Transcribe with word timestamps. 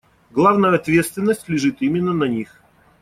Главная 0.31 0.73
ответственность 0.73 1.47
лежит 1.47 1.83
именно 1.83 2.11
на 2.11 2.23
них. 2.23 2.59